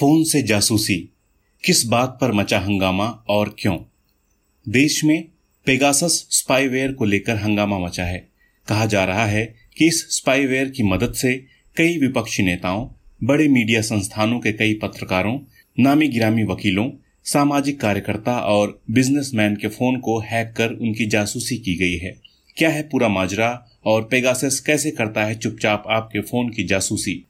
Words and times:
Phone 0.00 0.24
से 0.24 0.42
जासूसी, 0.42 1.12
किस 1.64 1.86
बात 1.86 2.18
पर 2.20 2.32
मचा 2.32 2.58
हंगामा 2.58 3.24
और 3.28 3.56
क्यों? 3.58 3.78
देश 4.68 5.04
में 5.04 5.28
पेगासस 5.66 6.26
स्पाईवेयर 6.30 6.92
को 6.92 7.04
लेकर 7.04 7.36
हंगामा 7.36 7.78
मचा 7.78 8.04
है। 8.04 8.28
कहा 8.68 8.86
जा 8.86 9.04
रहा 9.04 9.26
है 9.26 9.54
कि 9.78 9.86
इस 9.86 10.06
स्पाईवेयर 10.10 10.68
की 10.68 10.82
मदद 10.82 11.12
से 11.12 11.44
कई 11.76 11.98
विपक्षी 11.98 12.42
नेताओं, 12.42 12.88
बड़े 13.24 13.48
मीडिया 13.48 13.82
संस्थानों 13.82 14.40
के 14.40 14.52
कई 14.52 14.74
पत्रकारों, 14.74 15.38
नामी 15.80 16.08
गिरामी 16.08 16.44
वकीलों, 16.44 16.90
सामाजिक 17.24 17.80
कार्यकर्ता 17.80 18.38
और 18.38 18.82
बिजनेसमैन 18.90 19.56
के 19.56 19.68
फ़ोन 19.68 20.00
को 20.00 20.20
हैक 20.20 20.54
कर 20.56 20.70
उनकी 20.70 21.06
जासूसी 21.06 21.56
की 21.56 21.76
गई 21.76 21.96
है। 21.96 22.20
क्या 22.56 22.70
है 22.70 22.82
पूरा 22.82 23.08
माजरा 23.08 23.66
और 23.84 24.04
पेगासस 24.04 24.60
कैसे 24.60 24.90
करता 24.90 25.24
है 25.24 25.34
चुपचाप 25.34 25.84
आपके 25.88 26.20
फ़ोन 26.20 26.48
की 26.48 26.64
जासूसी? 26.64 27.24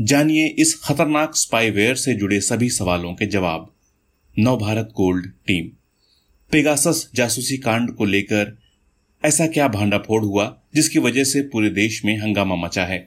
जानिए 0.00 0.46
इस 0.58 0.74
खतरनाक 0.84 1.36
स्पाईवेयर 1.36 1.94
से 1.94 2.14
जुड़े 2.14 2.40
सभी 2.40 2.68
सवालों 2.70 3.14
के 3.14 3.26
जवाब। 3.26 3.72
नव 4.38 4.56
भारत 4.56 4.88
गोल्ड 4.96 5.26
टीम 5.46 5.66
पेगासस 6.52 7.10
जासूसी 7.14 7.56
कांड 7.56 7.90
को 7.90 8.04
लेकर 8.04 8.58
ऐसा 9.24 9.46
क्या 9.46 9.68
भांडाफोड़ 9.68 10.24
हुआ, 10.24 10.62
जिसकी 10.74 10.98
वजह 10.98 11.24
से 11.24 11.42
पूरे 11.42 11.70
देश 11.70 12.04
में 12.04 12.16
हंगामा 12.18 12.56
मचा 12.56 12.84
है? 12.84 12.98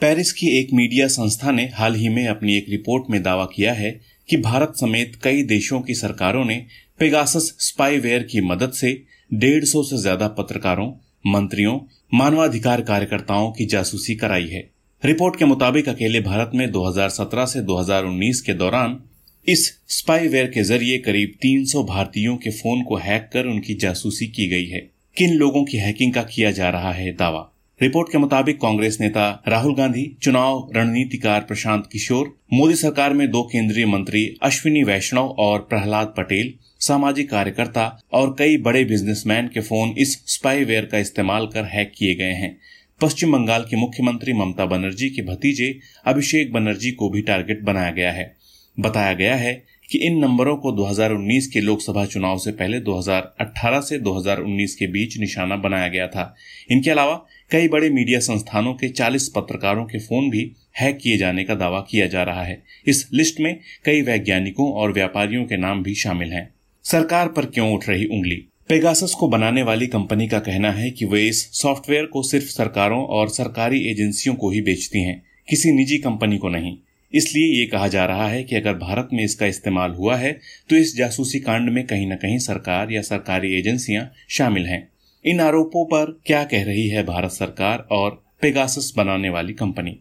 पेरिस 0.00 0.32
की 0.32 0.48
एक 0.58 0.72
मीडिया 0.72 1.08
संस्था 1.08 1.50
ने 1.50 1.70
हाल 1.74 1.94
ही 1.94 2.08
में 2.08 2.26
अपनी 2.28 2.56
एक 2.56 2.66
रिपोर्ट 2.70 3.10
में 3.10 3.22
दावा 3.22 3.44
किया 3.44 3.72
है 3.72 4.00
कि 4.28 4.36
भारत 4.36 4.72
समेत 4.76 5.18
कई 5.22 5.42
देशों 5.42 5.80
की 5.80 5.94
सरकारों 5.94 6.44
ने 6.44 6.66
पेगासस 6.98 7.54
स्पाईवेयर 7.60 8.22
की 8.22 8.40
मदद 8.40 8.72
से 8.72 9.04
डेढ़ 9.34 9.64
सौ 9.64 9.82
से 9.82 9.98
ज़्यादा 9.98 10.28
पत्रकारों, 10.28 10.92
मंत्रियों, 11.26 11.80
मानवाधिकार 12.14 12.82
कार्यकर्ताओं 12.82 13.52
की 13.52 13.66
जासूसी 13.66 14.14
कराई 14.14 14.48
है। 14.48 14.73
रिपोर्ट 15.06 15.36
के 15.38 15.44
मुताबिक 15.44 15.88
अकेले 15.88 16.20
भारत 16.20 16.50
में 16.54 16.72
2017 16.72 17.46
से 17.46 17.60
2019 17.62 18.40
के 18.40 18.54
दौरान 18.54 19.00
इस 19.48 19.78
स्पाईवेयर 19.88 20.46
के 20.46 20.62
ज़रिए 20.62 20.98
करीब 20.98 21.32
300 21.42 21.84
भारतीयों 21.84 22.36
के 22.36 22.50
फ़ोन 22.50 22.82
को 22.82 22.96
हैक 22.96 23.30
कर 23.32 23.46
उनकी 23.46 23.74
जासूसी 23.74 24.26
की 24.26 24.48
गई 24.48 24.66
है। 24.66 24.90
किन 25.16 25.34
लोगों 25.34 25.64
की 25.64 25.76
हैकिंग 25.76 26.14
का 26.14 26.22
किया 26.22 26.50
जा 26.50 26.68
रहा 26.68 26.92
है 26.92 27.12
दावा? 27.12 27.52
रिपोर्ट 27.82 28.12
के 28.12 28.18
मुताबिक 28.18 28.60
कांग्रेस 28.60 28.98
नेता 29.00 29.42
राहुल 29.48 29.74
गांधी, 29.74 30.16
चुनाव 30.22 30.70
रणनीतिकार 30.76 31.40
प्रशांत 31.40 31.88
किशोर, 31.92 32.38
मोदी 32.52 32.74
सरकार 32.74 33.12
में 33.12 33.30
दो 33.30 33.42
केंद्रीय 33.42 33.86
मंत्री 33.86 34.36
अश्विनी 34.42 34.82
वैष्णव 34.82 35.26
और 35.38 35.58
प्रहलाद 35.58 36.14
पटेल, 36.16 36.54
सामाजिक 36.80 37.30
कार्यकर्ता 37.30 38.02
और 38.12 38.36
कई 38.38 38.56
बड़े 38.56 38.84
बिजनेसमैन 38.84 39.48
के 39.48 39.60
फ़ोन 39.60 39.94
इस 39.98 40.22
स्पाईवेयर 40.26 40.84
का 40.84 40.98
इस्तेमाल 40.98 41.46
कर 41.46 41.64
हैक 41.64 41.92
किए 41.98 42.14
गए 42.14 42.32
हैं। 42.32 42.60
पश्चिम 43.04 43.32
बंगाल 43.32 43.62
की 43.62 43.76
मुख्यमंत्री 43.76 44.32
ममता 44.32 44.66
बनर्जी 44.66 45.10
के 45.10 45.22
भतीजे 45.22 45.78
अभिषेक 46.04 46.52
बनर्जी 46.52 46.90
को 46.90 47.08
भी 47.08 47.22
टारगेट 47.22 47.62
बनाया 47.62 47.90
गया 47.90 48.12
है। 48.12 48.36
बताया 48.80 49.12
गया 49.12 49.34
है 49.34 49.64
कि 49.90 49.98
इन 49.98 50.18
नंबरों 50.18 50.56
को 50.56 50.72
2019 50.72 51.46
के 51.46 51.60
लोकसभा 51.60 52.06
चुनाव 52.06 52.38
से 52.38 52.52
पहले 52.52 52.80
2018 52.80 53.80
से 53.80 53.98
2019 53.98 54.74
के 54.74 54.86
बीच 54.86 55.18
निशाना 55.18 55.56
बनाया 55.56 55.88
गया 55.88 56.06
था। 56.06 56.34
इनके 56.70 56.90
अलावा 56.90 57.26
कई 57.50 57.68
बड़े 57.68 57.90
मीडिया 57.90 58.20
संस्थानों 58.20 58.74
के 58.74 58.88
40 58.88 59.28
पत्रकारों 59.28 59.84
के 59.84 59.98
फ़ोन 59.98 60.30
भी 60.30 60.52
हैक 60.80 60.98
किए 60.98 61.16
जाने 61.16 61.44
का 61.44 61.54
दावा 61.54 61.80
किया 61.80 62.06
जा 62.06 62.22
रहा 62.22 62.42
है। 62.42 62.62
इस 62.86 63.08
लिस्ट 63.12 63.40
में 63.40 63.60
कई 63.84 64.02
वैज्ञानिकों 64.02 64.72
और 64.72 64.92
व्यापारियों 64.92 65.44
के 65.44 65.56
नाम 65.56 65.82
भी 65.82 65.94
शामिल 65.94 66.32
हैं। 66.32 66.54
सरकार 66.82 67.28
पर 67.28 67.46
क्यों 67.46 67.74
उठ 67.74 67.88
रही 67.88 68.06
उंगली? 68.06 68.44
पेगासस 68.70 69.14
को 69.14 69.26
बनाने 69.28 69.62
वाली 69.62 69.86
कंपनी 69.86 70.26
का 70.28 70.38
कहना 70.38 70.70
है 70.72 70.90
कि 70.90 71.04
वे 71.04 71.20
इस 71.22 71.42
सॉफ्टवेयर 71.52 72.04
को 72.04 72.22
सिर्फ़ 72.22 72.46
सरकारों 72.46 73.02
और 73.06 73.28
सरकारी 73.28 73.80
एजेंसियों 73.90 74.34
को 74.34 74.50
ही 74.50 74.60
बेचती 74.60 75.02
हैं, 75.02 75.22
किसी 75.48 75.72
निजी 75.72 75.98
कंपनी 75.98 76.38
को 76.38 76.48
नहीं। 76.48 76.76
इसलिए 77.12 77.58
ये 77.58 77.66
कहा 77.66 77.88
जा 77.88 78.04
रहा 78.04 78.28
है 78.28 78.42
कि 78.44 78.56
अगर 78.56 78.74
भारत 78.74 79.08
में 79.12 79.22
इसका 79.24 79.46
इस्तेमाल 79.46 79.90
हुआ 79.90 80.16
है 80.16 80.32
तो 80.70 80.76
इस 80.76 80.96
जासूसी 80.96 81.40
कांड 81.40 81.70
में 81.70 81.84
कहीं 81.86 82.10
न 82.10 82.16
कहीं 82.16 82.38
सरकार 82.38 82.92
या 82.92 83.02
सरकारी 83.02 83.54
एजेंसियाँ 83.58 84.10
शामिल 84.30 84.66
हैं। 84.66 84.88
इन 85.24 85.40
आरोपों 85.40 85.84
पर 85.84 86.18
क्या 86.26 86.42
कह 86.44 86.64
रही 86.64 86.88
है 86.88 87.04
भारत 87.04 87.30
सरकार 87.30 87.86
और 87.92 88.22
पेगासस 88.42 88.92
बनाने 88.96 89.30
वाली 89.30 89.52
कंपनी? 89.54 89.98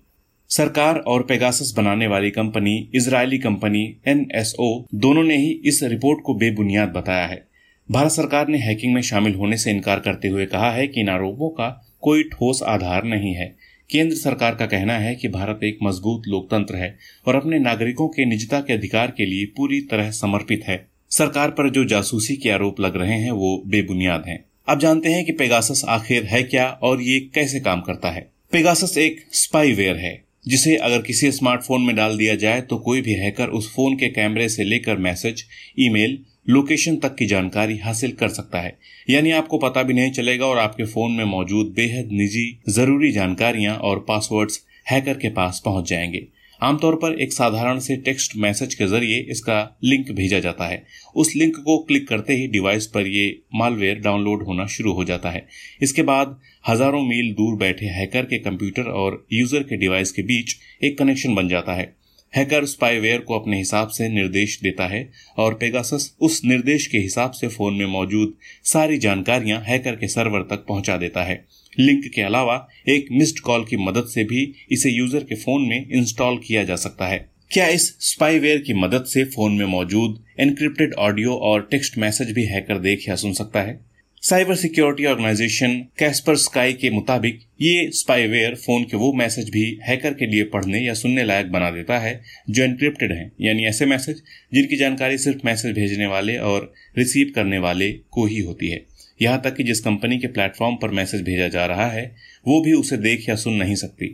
सरकार 0.50 0.98
और 0.98 1.24
पेगासस 1.24 1.74
बनाने 1.78 2.08
वाली 2.08 2.30
कंपनी, 2.32 2.90
इजरायली 2.96 3.38
कंपनी 3.40 3.86
एनएसओ 4.08 4.86
दोनों 4.96 5.24
ने 5.24 5.38
ही 5.38 5.52
इस 5.66 5.84
रिपोर्ट 5.84 6.24
को 6.26 6.34
बेबुनियाद 6.36 6.90
बताया 6.92 7.26
है। 7.26 7.46
भारत 7.90 8.12
सरकार 8.12 8.48
ने 8.48 8.58
हैकिंग 8.58 8.94
में 8.94 9.02
शामिल 9.02 9.34
होने 9.36 9.58
से 9.58 9.72
इनकार 9.72 10.00
करते 10.00 10.28
हुए 10.28 10.46
कहा 10.46 10.72
है 10.72 10.88
कि 10.88 11.00
इन 11.02 11.10
आरोपों 11.10 11.50
का 11.50 11.68
कोई 12.02 12.24
ठोस 12.24 12.62
आधार 12.64 13.04
नहीं 13.04 13.34
है। 13.36 13.46
केंद्र 13.90 14.16
सरकार 14.16 14.56
का 14.56 14.66
कहना 14.66 14.98
है 14.98 15.14
कि 15.16 15.28
भारत 15.28 15.60
एक 15.64 15.80
मज़बूत 15.84 16.28
लोकतंत्र 16.28 16.76
है 16.76 16.96
और 17.28 17.36
अपने 17.36 17.60
नागरिकों 17.60 18.08
के 18.08 18.26
निजता 18.26 18.60
के 18.60 18.74
अधिकार 18.74 19.12
के 19.18 19.26
लिए 19.26 19.46
पूरी 19.58 19.82
तरह 19.82 20.10
समर्पित 20.12 20.64
है। 20.68 20.86
सरकार 21.12 21.50
पर 21.50 21.70
जो 21.70 21.86
जासूसी 21.86 22.36
के 22.36 22.50
आरोप 22.50 22.80
लग 22.80 22.98
रहे 22.98 23.20
हैं, 23.20 23.32
वो 23.32 23.64
बेबुनियाद 23.68 24.24
हैं। 24.28 24.44
अब 24.68 24.80
जानते 24.80 25.10
हैं 25.10 25.26
कि 25.26 25.32
पेगासस 25.34 25.86
आखिर 25.90 26.24
है 26.26 26.44
क्या 26.44 26.68
और 26.84 27.02
ये 27.02 27.20
कैसे 27.36 27.60
काम 27.60 27.82
करता 27.82 28.12
है? 28.12 28.28
पेगासस 28.52 28.98
एक 28.98 29.24
स्पाईवेयर 29.34 29.98
है, 29.98 30.22
जिसे 30.48 30.76
अगर 30.78 31.02
किसी 31.02 31.32
स्मार्टफ़ोन 31.32 31.82
में 31.82 31.96
डाल 31.96 32.18
दिया 32.18 32.36
जाए 32.36 32.62
तो 32.62 32.78
कोई 32.80 33.02
भी 33.02 33.14
हैकर 33.16 33.48
उस 33.50 33.74
फ़ोन 33.76 33.96
के 33.96 34.10
कैमरे 34.10 34.50
से 34.50 34.64
लेकर 34.64 34.98
मैसेज, 35.00 35.44
ईमेल 35.80 36.18
लोकेशन 36.46 36.96
तक 36.96 37.16
की 37.16 37.26
जानकारी 37.26 37.78
हासिल 37.78 38.12
कर 38.12 38.30
सकता 38.30 38.60
है। 38.60 38.78
यानी 39.10 39.32
आपको 39.32 39.58
पता 39.58 39.84
भी 39.84 39.94
नहीं 39.94 40.12
चलेगा 40.12 40.46
और 40.46 40.58
आपके 40.58 40.86
फ़ोन 40.86 41.12
में 41.12 41.26
मौजूद 41.26 41.74
बेहद 41.76 42.10
निजी, 42.12 42.60
ज़रूरी 42.70 43.12
जानकारियाँ 43.12 43.76
और 43.78 44.06
पासवर्ड्स 44.08 44.64
हैकर 44.92 45.18
के 45.18 45.30
पास 45.30 45.62
पहुँच 45.66 45.90
जाएँगे। 45.90 46.28
आमतौर 46.60 46.96
पर 46.96 47.14
एक 47.22 47.34
साधारण 47.34 47.80
से 47.80 47.96
टेक्स्ट 47.96 48.36
मैसेज 48.38 48.76
के 48.76 48.86
ज़रिए 48.88 49.18
इसका 49.32 49.56
लिंक 49.84 50.12
भेजा 50.12 50.40
जाता 50.40 50.68
है। 50.68 50.84
उस 51.16 51.36
लिंक 51.36 51.56
को 51.56 51.78
क्लिक 51.78 52.08
करते 52.08 52.34
ही 52.34 52.48
डिवाइस 52.48 52.88
पर 52.88 53.08
ये 53.08 53.26
मालवेयर 53.56 54.00
डाउनलोड 54.00 54.44
होना 54.44 54.66
शुरू 54.68 54.94
हो 54.94 55.04
जाता 55.04 55.30
है। 55.30 55.46
इसके 55.82 56.02
बाद 56.02 56.40
हज़ारों 56.68 57.02
मील 57.02 57.34
दूर 57.34 57.58
बैठे 57.58 57.86
हैकर 57.86 58.26
के 58.26 58.38
कंप्यूटर 58.40 58.84
और 58.84 59.26
यूज़र 59.34 59.64
के 59.64 59.78
डिवाइस 59.78 60.12
के 60.12 60.22
बीच 60.22 60.56
एक 60.84 60.98
कनेक्शन 60.98 61.36
बन 61.36 61.48
जाता 61.48 61.74
है। 61.74 61.94
हैकर 62.36 62.66
स्पाईवेयर 62.66 63.20
को 63.20 63.40
अपने 63.40 63.58
हिसाब 63.58 63.88
से 63.88 64.08
निर्देश 64.10 64.60
देता 64.64 64.88
है 64.88 65.10
और 65.38 65.54
पेगासस 65.54 66.10
उस 66.22 66.42
निर्देश 66.46 66.88
के 66.88 66.98
हिसाब 66.98 67.32
से 67.32 67.48
फ़ोन 67.48 67.74
में 67.74 67.86
मौजूद 67.86 68.34
सारी 68.64 68.98
जानकारियाँ 68.98 69.62
हैकर 69.62 69.96
के 69.96 70.08
सर्वर 70.08 70.42
तक 70.50 70.66
पहुँचा 70.68 70.98
देता 70.98 71.24
है। 71.24 71.44
लिंक 71.80 72.12
के 72.16 72.22
अलावा 72.22 72.56
एक 72.90 73.08
मिस्ड 73.12 73.40
कॉल 73.40 73.66
की 73.66 73.78
मदद 73.78 74.08
से 74.08 74.24
भी 74.24 74.52
इसे 74.72 74.90
यूज़र 74.90 75.24
के 75.24 75.36
फ़ोन 75.36 75.62
में 75.62 75.90
इंस्टॉल 75.90 76.38
किया 76.38 76.64
जा 76.64 76.76
सकता 76.76 77.08
है। 77.08 77.26
क्या 77.52 77.68
इस 77.68 77.88
स्पाईवेयर 78.02 78.58
की 78.58 78.74
मदद 78.74 79.06
से 79.06 79.24
फ़ोन 79.26 79.54
में 79.54 79.66
मौजूद 79.66 80.24
एनक्रिप्टेड 80.40 80.94
ऑडियो 80.94 81.36
और 81.44 81.68
टेक्स्ट 81.72 81.98
मैसेज 81.98 82.32
भी 82.32 82.44
हैकर 82.44 82.80
देख 82.80 83.08
या 83.10 83.16
सुन 83.16 83.34
सकता 83.34 83.62
है? 83.62 83.80
Cyber 84.24 84.56
security 84.56 85.06
organisation 85.06 85.74
Caspar 86.00 86.36
sky 86.36 86.74
के 86.74 86.90
मुताबिक 86.90 87.40
ये 87.62 87.90
स्पाईवेयर 87.94 88.54
फ़ोन 88.56 88.84
के 88.84 88.98
वो 88.98 89.12
मैसेज 89.14 89.50
भी 89.50 89.64
हैकर 89.84 90.14
के 90.14 90.26
लिए 90.26 90.44
पढ़ने 90.44 90.80
या 90.80 90.94
सुनने 90.94 91.24
लायक 91.24 91.52
बना 91.52 91.72
देता 91.72 91.98
है, 92.00 92.14
जो 92.50 92.64
एनक्रिप्टेड 92.64 93.12
हैं, 93.12 93.32
यानी 93.42 93.66
ऐसे 93.66 93.86
मैसेज 93.86 94.22
जिनकी 94.54 94.78
जानकारी 94.78 95.18
सिर्फ़ 95.18 95.46
मैसेज 95.46 95.76
भेजने 95.76 96.06
वाले 96.06 96.38
और 96.38 96.72
रिसीव 96.98 97.32
करने 97.36 97.58
वाले 97.58 97.92
को 97.92 98.26
ही 98.26 98.40
होती 98.40 98.70
है। 98.70 98.82
यहाँ 99.22 99.42
तक 99.42 99.56
कि 99.56 99.64
जिस 99.64 99.80
कंपनी 99.80 100.20
के 100.20 100.28
प्लेटफॉर्म 100.28 100.76
पर 100.76 100.92
मैसेज 100.92 101.22
भेजा 101.22 101.48
जा 101.48 101.66
रहा 101.66 101.88
है, 101.88 102.06
वो 102.46 102.62
भी 102.62 102.74
उसे 102.74 102.98
देख 102.98 103.28
या 103.30 103.36
सुन 103.36 103.54
नहीं 103.54 103.76
सकती। 103.76 104.06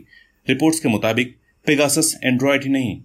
रिपोर्ट्स 0.46 0.80
के 0.80 0.88
मुताबिक 0.88 1.36
पेगासस 1.66 2.14
एंड्रॉयड 2.24 2.64
ही 2.64 2.70
नहीं, 2.70 3.00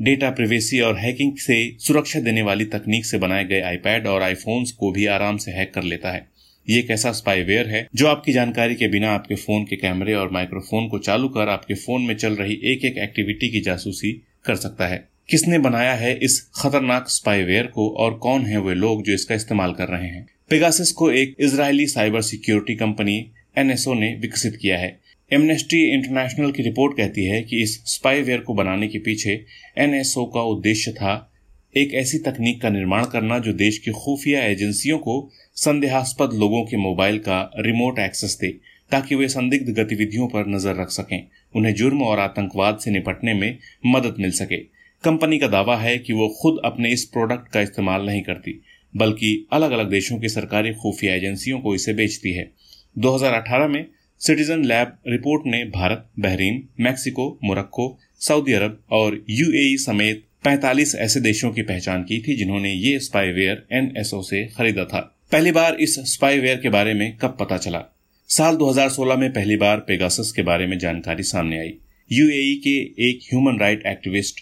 डेटा 0.00 0.30
प्रिवेसी 0.30 0.80
और 0.80 0.98
हैकिंग 0.98 1.36
से 1.38 1.56
सुरक्षा 1.78 2.20
देने 2.20 2.42
वाली 2.42 2.64
तकनीक 2.64 3.06
से 3.06 3.18
बनाए 3.18 3.44
गए 3.44 3.60
आईपैड 3.60 4.06
और 4.06 4.22
आईफोन्स 4.22 4.72
को 4.72 4.92
भी 4.92 5.06
आराम 5.06 5.36
से 5.36 5.50
हैक 5.50 5.74
कर 5.74 5.82
लेता 5.82 6.12
है। 6.12 6.30
ये 6.68 6.78
एक 6.78 6.90
ऐसा 6.90 7.12
स्पाईवेयर 7.12 7.68
है 7.68 7.86
जो 7.94 8.06
आपकी 8.06 8.32
जानकारी 8.32 8.74
के 8.74 8.88
बिना 8.88 9.10
आपके 9.10 9.34
फ़ोन 9.34 9.64
के 9.64 9.76
कैमरे 9.76 10.14
और 10.14 10.30
माइक्रोफोन 10.30 10.88
को 10.88 10.98
चालू 10.98 11.28
कर 11.28 11.48
आपके 11.48 11.74
फ़ोन 11.74 12.02
में 12.02 12.14
चल 12.16 12.34
रही 12.34 12.60
एक 12.64 12.84
एक 12.84 12.98
एक्टिविटी 12.98 13.48
की 13.48 13.60
जासूसी 13.60 14.12
कर 14.44 14.56
सकता 14.56 14.86
है। 14.86 15.08
किसने 15.30 15.58
बनाया 15.58 15.94
है 15.94 16.18
इस 16.18 16.40
खतरनाक 16.54 17.08
स्पाईवेयर 17.08 17.66
को 17.66 17.88
और 17.88 18.14
कौन 18.14 18.46
है 18.46 18.60
वे 18.60 18.74
लोग 18.74 19.02
जो 19.02 19.12
इसका 19.12 19.34
इस्तेमाल 19.34 19.72
कर 19.72 19.88
रहे 19.88 20.08
हैं? 20.08 20.26
पेगासिस 20.50 20.92
को 20.92 21.10
एक 21.10 21.34
Israeli 21.40 21.86
cyber 21.86 22.22
security 22.22 22.74
company 22.74 23.30
NSO 23.58 23.94
ने 23.94 24.14
विकसित 24.14 24.58
किया 24.62 24.78
है। 24.78 25.00
एमनेस्टी 25.32 25.82
इंटरनेशनल 25.94 26.52
की 26.52 26.62
रिपोर्ट 26.62 26.96
कहती 26.96 27.24
है 27.24 27.42
कि 27.42 27.62
इस 27.62 27.82
स्पाईवेयर 27.86 28.38
को 28.38 28.54
बनाने 28.54 28.88
के 28.88 28.98
पीछे 28.98 29.44
एनएसओ 29.78 30.24
का 30.24 30.42
उद्देश्य 30.42 30.92
था 30.92 31.31
एक 31.76 31.94
ऐसी 31.94 32.18
तकनीक 32.18 32.62
का 32.62 32.70
निर्माण 32.70 33.04
करना 33.04 33.38
जो 33.38 33.52
देश 33.52 33.78
की 33.78 33.90
खुफिया 33.90 34.44
एजेंसियों 34.44 34.98
को 34.98 35.30
संदेहास्पद 35.54 36.32
लोगों 36.32 36.64
के 36.64 36.76
मोबाइल 36.76 37.18
का 37.18 37.50
रिमोट 37.58 37.98
एक्सेस 37.98 38.38
दे, 38.40 38.48
ताकि 38.90 39.14
वे 39.14 39.28
संदिग्ध 39.28 39.80
गतिविधियों 39.80 40.28
पर 40.28 40.46
नज़र 40.46 40.74
रख 40.74 40.88
सकें, 40.88 41.26
उन्हें 41.54 41.74
जुर्म 41.74 42.02
और 42.02 42.18
आतंकवाद 42.18 42.78
से 42.78 42.90
निपटने 42.90 43.34
में 43.34 43.58
मदद 43.86 44.16
मिल 44.18 44.30
सके। 44.30 44.56
कंपनी 45.04 45.38
का 45.38 45.46
दावा 45.46 45.76
है 45.76 45.98
कि 45.98 46.12
वो 46.12 46.28
खुद 46.42 46.60
अपने 46.64 46.92
इस 46.92 47.04
प्रोडक्ट 47.04 47.52
का 47.52 47.60
इस्तेमाल 47.60 48.06
नहीं 48.06 48.22
करती, 48.22 48.62
बल्कि 48.96 49.48
अलग 49.52 49.70
अलग 49.70 49.90
देशों 49.90 50.18
की 50.18 50.28
सरकारी 50.28 50.72
खुफिया 50.74 51.14
एजेंसियों 51.14 51.60
को 51.60 51.74
इसे 51.74 51.94
बेचती 51.94 52.32
है। 52.32 52.50
2018 52.98 53.68
में 53.68 53.86
सिटीजन 54.20 54.64
लैब 54.64 54.96
रिपोर्ट 55.08 55.42
ने 55.46 55.64
Bharat, 55.64 56.10
Bahrain, 56.18 56.68
Mexico, 56.80 57.38
Morocco, 57.44 57.98
Saudi 58.20 58.52
Arab 58.52 58.82
और 58.90 59.24
यूएई 59.30 59.76
समेत 59.76 60.24
पैंतालीस 60.44 60.94
ऐसे 60.94 61.20
देशों 61.20 61.50
की 61.52 61.62
पहचान 61.62 62.02
की 62.02 62.22
थी 62.22 62.36
जिन्होंने 62.36 62.72
ये 62.72 62.98
स्पाईवेयर 62.98 63.66
एनएसओ 63.72 64.22
से 64.22 64.46
खरीदा 64.46 64.84
था। 64.84 65.18
पहली 65.32 65.52
बार 65.52 65.74
इस 65.74 65.94
स्पाईवेयर 65.94 66.56
के 66.56 66.68
बारे 66.68 66.94
में 66.94 67.16
कब 67.16 67.36
पता 67.40 67.56
चला? 67.56 67.84
साल 68.28 68.56
2016 68.56 69.16
में 69.16 69.32
पहली 69.32 69.56
बार 69.56 69.76
पेगासस 69.76 70.32
के 70.36 70.42
बारे 70.42 70.66
में 70.66 70.78
जानकारी 70.78 71.22
सामने 71.22 71.58
आई। 71.58 71.74
यूएई 72.12 72.54
के 72.54 73.08
एक 73.08 73.20
human 73.24 73.58
right 73.60 73.86
activist 73.86 74.40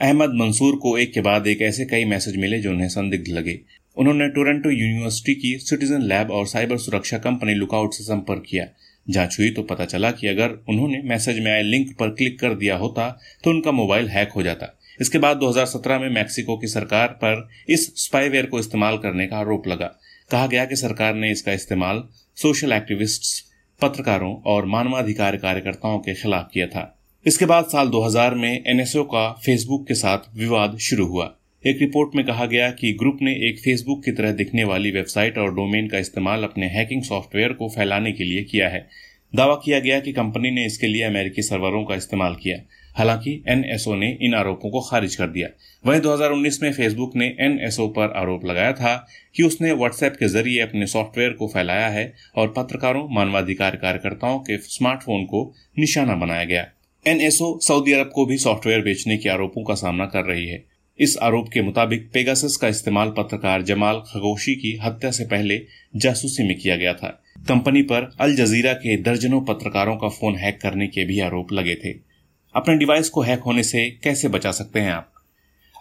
Ahmed 0.00 0.30
Mansoor 0.34 0.76
को 0.76 0.98
एक 0.98 1.12
के 1.12 1.20
बाद 1.20 1.46
एक 1.46 1.62
ऐसे 1.62 1.84
कई 1.84 2.04
मैसेज 2.04 2.36
मिले 2.36 2.58
जो 2.58 2.70
उन्हें 2.70 2.88
संदिग्ध 2.88 3.28
लगे। 3.28 3.60
उन्होंने 3.96 4.28
टोरंटो 4.28 4.70
यूनिवर्सिटी 4.70 5.34
की 5.34 5.58
सिटीजन 5.58 6.02
लैब 6.02 6.30
और 6.30 6.46
साइबर 6.46 6.78
सुरक्षा 6.78 7.18
कंपनी 7.18 7.54
लुकआउट 7.54 7.94
से 7.94 8.04
संपर्क 8.04 8.42
किया। 8.48 8.66
जाँच 9.10 9.36
हुई 9.40 9.50
तो 9.50 9.62
पता 9.62 9.84
चला 9.84 10.10
कि 10.10 10.26
अगर 10.26 10.50
उन्होंने 10.68 11.02
मैसेज 11.04 11.38
में 11.38 11.52
आए 11.52 11.62
लिंक 11.62 11.96
पर 11.98 12.08
क्लिक 12.08 12.40
कर 12.40 12.54
दिया 12.54 12.76
होता 12.76 13.20
तो 13.44 13.50
उनका 13.50 13.72
मोबाइल 13.72 14.08
हैक 14.08 14.28
हो 14.28 14.42
जाता। 14.42 14.76
इसके 15.00 15.18
बाद 15.18 15.36
2017 15.36 15.98
में 15.98 16.10
मैक्सिको 16.10 16.58
की 16.58 16.66
सरकार 16.66 17.08
पर 17.08 17.48
इस 17.68 17.92
स्पाईवेयर 17.96 18.46
को 18.46 18.58
इस्तेमाल 18.58 18.98
करने 18.98 19.26
का 19.26 19.36
आरोप 19.36 19.68
लगा। 19.68 19.86
कहा 20.30 20.46
गया 20.46 20.64
कि 20.64 20.76
सरकार 20.76 21.14
ने 21.14 21.30
इसका 21.30 21.52
इस्तेमाल 21.52 22.04
सोशल 22.36 22.72
एक्टिविस्ट्स 22.72 23.50
पत्रकारों 23.82 24.34
और 24.46 24.66
मानवाधिकार 24.66 25.36
कार्यकर्ताओं 25.36 25.98
के 25.98 26.14
खिलाफ 26.14 26.50
किया 26.54 26.66
था। 26.66 27.02
इसके 27.26 27.44
बाद 27.44 27.64
साल 27.64 27.88
2000 27.88 28.34
में 28.34 28.64
एनएसओ 28.66 29.02
का 29.02 29.32
फेसबुक 29.32 29.88
के 29.88 29.94
साथ 29.94 30.18
विवाद 30.36 30.78
शुरू 30.78 31.06
हुआ। 31.06 31.36
एक 31.66 31.78
रिपोर्ट 31.80 32.14
में 32.14 32.26
कहा 32.26 32.46
गया 32.46 32.70
कि 32.70 32.92
ग्रुप 32.92 33.18
ने 33.22 33.32
एक 33.32 33.58
फेसबुक 33.58 34.04
की 34.04 34.12
तरह 34.12 34.32
दिखने 34.32 34.64
वाली 34.64 34.90
वेबसाइट 34.90 35.38
और 35.38 35.54
डोमेन 35.54 35.88
का 35.88 35.98
इस्तेमाल 35.98 36.42
अपने 36.42 36.66
हैकिंग 36.66 37.02
सॉफ्टवेयर 37.02 37.52
को 37.52 37.68
फैलाने 37.68 38.12
के 38.12 38.24
लिए 38.24 38.44
किया 38.44 38.68
है। 38.68 38.88
दावा 39.34 39.54
किया 39.54 39.80
गया 39.80 40.00
कि 40.00 40.12
कंपनी 40.12 40.50
ने 40.50 40.66
इसके 40.66 40.86
लिए 40.86 41.02
अमेरिकी 41.02 41.42
सर्वरों 41.42 41.84
का 41.84 41.94
इस्तेमाल 41.94 42.34
किया। 42.34 42.56
हालाँकि 43.00 43.44
एनएसओ 43.48 43.94
ने 43.94 44.18
इन 44.22 44.34
आरोपों 44.34 44.70
को 44.70 44.80
खारिज 44.80 45.16
कर 45.16 45.26
दिया। 45.26 45.48
वहीं 45.86 46.00
2019 46.00 46.62
में 46.62 46.72
फेसबुक 46.72 47.16
ने 47.16 47.26
एनएसओ 47.40 47.88
पर 47.88 48.12
आरोप 48.16 48.44
लगाया 48.44 48.72
था 48.72 49.06
कि 49.36 49.42
उसने 49.42 49.72
व्हाट्सएप 49.72 50.16
के 50.18 50.28
ज़रिए 50.28 50.60
अपने 50.60 50.86
सॉफ्टवेयर 50.86 51.30
को 51.30 51.48
फैलाया 51.48 51.88
है 51.88 52.14
और 52.36 52.54
पत्रकारों, 52.56 53.08
मानवाधिकार 53.10 53.76
कार्यकर्ताओं 53.76 54.38
के 54.38 54.58
स्मार्टफ़ोन 54.58 55.24
को 55.24 55.54
निशाना 55.78 56.14
बनाया 56.14 56.44
गया। 56.44 56.66
एनएसओ 57.06 57.58
सऊदी 57.58 57.92
अरब 57.92 58.10
को 58.14 58.26
भी 58.26 58.38
सॉफ्टवेयर 58.38 58.80
बेचने 58.80 59.16
के 59.16 59.28
आरोपों 59.28 59.64
का 59.64 59.74
सामना 59.74 60.06
कर 60.06 60.24
रही 60.24 60.46
है। 60.48 60.64
इस 60.98 61.18
आरोप 61.22 61.48
के 61.48 61.62
मुताबिक 61.62 62.10
पेगासस 62.12 62.56
का 62.56 62.68
इस्तेमाल 62.68 63.10
पत्रकार 63.10 63.62
जमाल 63.62 63.96
खगोशी 63.96 64.54
की 64.54 64.78
हत्या 64.82 65.10
से 65.10 65.24
पहले 65.24 65.62
जासूसी 65.96 66.42
में 66.42 66.58
किया 66.58 66.76
गया 66.76 66.94
था। 66.94 67.22
कंपनी 67.48 67.82
पर 67.82 68.16
अल 68.20 68.36
जजीरा 68.36 68.72
के 68.72 68.96
दर्जनों 68.96 69.40
पत्रकारों 69.40 69.96
का 69.96 70.08
फ़ोन 70.08 70.34
हैक 70.34 70.60
करने 70.60 70.86
के 70.86 71.04
भी 71.04 71.20
आरोप 71.20 71.52
लगे 71.52 71.74
थे। 71.74 72.09
अपने 72.54 72.76
डिवाइस 72.76 73.08
को 73.08 73.22
हैक 73.22 73.40
होने 73.40 73.62
से 73.62 73.90
कैसे 73.90 74.28
बचा 74.28 74.52
सकते 74.52 74.80
हैं 74.80 74.92
आप? 74.92 75.12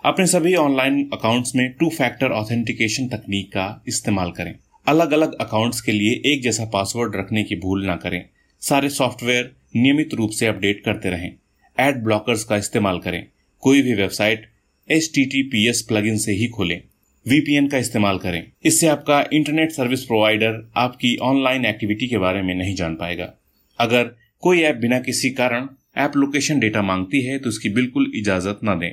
अपने 0.06 0.27
सभी 0.27 0.56
ऑनलाइन 0.56 1.10
अकाउंट्स 1.13 1.56
में 1.56 1.74
टू 1.74 1.89
फैक्टर 1.89 2.27
ऑथेंटिकेशन 2.27 3.07
तकनीक 3.07 3.48
का 3.48 3.83
इस्तेमाल 3.88 4.31
करें। 4.31 4.56
अलग 4.88 5.12
अलग 5.12 5.33
अकाउंट्स 5.42 5.81
के 5.81 5.92
लिए 5.92 6.33
एक 6.33 6.42
जैसा 6.42 6.66
पासवर्ड 6.66 7.16
रखने 7.16 7.44
की 7.44 7.56
भूल 7.56 7.86
ना 7.86 7.95
करें। 7.95 8.25
सारे 8.60 8.89
सॉफ्टवेयर 8.89 9.56
नियमित 9.75 10.13
रूप 10.13 10.30
से 10.30 10.45
अपडेट 10.45 10.83
करते 10.83 11.10
रहें। 11.10 11.31
एड 11.80 12.04
ब्लॉकर्स 12.04 12.44
का 12.44 12.57
इस्तेमाल 12.57 13.00
करें। 13.00 13.27
कोई 13.62 13.81
भी 13.81 13.94
website 13.94 14.50
H 14.92 15.12
T 15.16 15.25
T 15.25 15.44
P 15.44 15.68
S 15.68 15.81
plug 15.81 16.18
से 16.18 16.31
ही 16.31 16.48
खोलें। 16.48 16.81
वीपीएन 17.27 17.68
का 17.68 17.77
इस्तेमाल 17.77 18.18
करें। 18.18 18.51
इससे 18.66 18.88
आपका 18.88 19.25
इंटरनेट 19.33 19.71
सर्विस 19.71 20.04
प्रोवाइडर 20.04 20.71
आपकी 20.75 21.18
ऑनलाइन 21.18 21.66
एक्टिविटी 21.66 22.07
के 22.07 22.18
बारे 22.18 22.42
में 22.42 22.56
नहीं 22.56 22.75
जान 22.75 22.95
पाएगा। 22.95 23.33
अगर 23.80 24.12
कोई 24.42 24.62
ऐप 24.62 24.75
बिना 24.75 25.00
किसी 25.00 25.30
कारण 25.30 25.69
ऐप 25.97 26.18
लोकेशन 26.18 26.59
डेटा 26.59 26.81
मांगती 26.81 27.25
है 27.25 27.39
तो 27.39 27.50
इसकी 27.50 27.69
बिल्कुल 27.69 28.12
इजाज़त 28.15 28.59
ना 28.63 28.75
दें। 28.75 28.91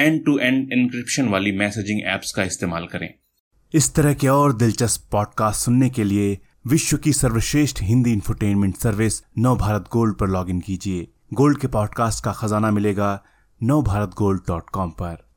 एंड 0.00 0.24
टू 0.24 0.38
एंड 0.38 0.72
इंक्रिप्शन 0.72 1.28
वाली 1.28 1.52
मैसेजिंग 1.52 2.00
एप्स 2.06 2.32
का 2.32 2.42
इस्तेमाल 2.42 2.86
करें। 2.86 3.14
इस 3.74 3.94
तरह 3.94 4.14
के 4.14 4.28
और 4.28 4.52
दिलचस्प 4.52 5.08
पॉडकास्ट 5.12 5.64
सुनने 5.64 5.90
के 5.90 6.04
लिए 6.04 6.38
विश्व 6.66 6.96
की 6.96 7.12
सर्वश्रेष्ठ 7.12 7.82
Hindi 7.82 8.12
infotainment 8.12 8.76
service 8.76 9.22
Nav 9.38 9.56
Bharat 9.56 9.84
Gold 9.92 10.16
पर 10.16 10.28
लॉग 10.28 10.60
कीजिए। 10.60 11.08
गोल्ड 11.34 11.58
के 11.58 11.66
पॉडकास्ट 11.66 12.24
का 12.24 12.32
खजाना 12.32 12.70
मिलेगा 12.70 13.22
नव 13.62 13.82
भारत 13.82 14.10
गोल्ड 14.18 14.40
डॉट 14.48 14.70
कॉम 14.70 14.90
पर। 14.90 15.31